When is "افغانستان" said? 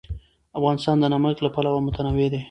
0.59-0.95